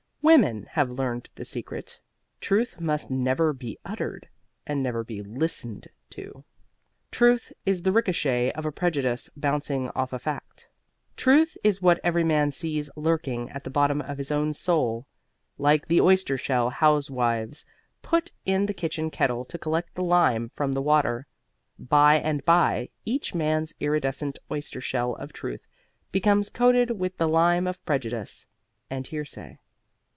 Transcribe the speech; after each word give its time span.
Women 0.23 0.67
have 0.73 0.91
learned 0.91 1.31
the 1.33 1.43
secret. 1.45 1.99
Truth 2.41 2.79
must 2.79 3.09
never 3.09 3.53
be 3.53 3.79
uttered, 3.83 4.29
and 4.67 4.83
never 4.83 5.03
be 5.03 5.23
listened 5.23 5.87
to. 6.11 6.43
Truth 7.09 7.51
is 7.65 7.81
the 7.81 7.91
ricochet 7.91 8.51
of 8.51 8.63
a 8.63 8.71
prejudice 8.71 9.31
bouncing 9.35 9.89
off 9.89 10.13
a 10.13 10.19
fact. 10.19 10.69
Truth 11.17 11.57
is 11.63 11.81
what 11.81 11.99
every 12.03 12.23
man 12.23 12.51
sees 12.51 12.87
lurking 12.95 13.49
at 13.49 13.63
the 13.63 13.71
bottom 13.71 13.99
of 13.99 14.19
his 14.19 14.31
own 14.31 14.53
soul, 14.53 15.07
like 15.57 15.87
the 15.87 15.99
oyster 15.99 16.37
shell 16.37 16.69
housewives 16.69 17.65
put 18.03 18.31
in 18.45 18.67
the 18.67 18.75
kitchen 18.75 19.09
kettle 19.09 19.43
to 19.45 19.57
collect 19.57 19.95
the 19.95 20.03
lime 20.03 20.49
from 20.53 20.71
the 20.73 20.83
water. 20.83 21.25
By 21.79 22.17
and 22.17 22.45
by 22.45 22.89
each 23.05 23.33
man's 23.33 23.73
iridescent 23.79 24.37
oyster 24.51 24.81
shell 24.81 25.15
of 25.15 25.33
Truth 25.33 25.65
becomes 26.11 26.51
coated 26.51 26.91
with 26.91 27.17
the 27.17 27.27
lime 27.27 27.65
of 27.65 27.83
prejudice 27.87 28.47
and 28.87 29.07
hearsay. 29.07 29.57